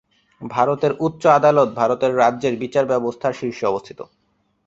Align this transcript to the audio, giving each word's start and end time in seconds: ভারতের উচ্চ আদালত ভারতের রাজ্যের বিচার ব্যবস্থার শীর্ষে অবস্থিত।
ভারতের 0.41 0.91
উচ্চ 0.99 1.23
আদালত 1.29 1.69
ভারতের 1.73 2.11
রাজ্যের 2.17 2.55
বিচার 2.57 2.85
ব্যবস্থার 2.85 3.33
শীর্ষে 3.33 3.65
অবস্থিত। 3.65 3.99